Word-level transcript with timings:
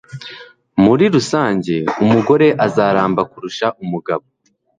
Muri 0.83 1.05
rusange, 1.15 1.75
umugore 2.03 2.47
azaramba 2.65 3.21
kurusha 3.31 3.67
umugabo. 3.83 4.25